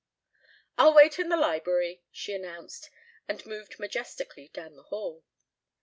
"I'll 0.79 0.95
wait 0.95 1.19
in 1.19 1.29
the 1.29 1.37
library," 1.37 2.01
she 2.09 2.33
announced, 2.33 2.89
and 3.27 3.45
moved 3.45 3.77
majestically 3.77 4.47
down 4.47 4.73
the 4.75 4.81
hall. 4.89 5.23